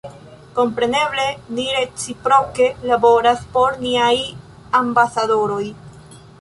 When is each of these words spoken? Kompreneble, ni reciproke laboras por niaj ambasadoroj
Kompreneble, 0.53 1.25
ni 1.57 1.65
reciproke 1.73 2.71
laboras 2.93 3.45
por 3.59 3.79
niaj 3.87 4.13
ambasadoroj 4.83 5.63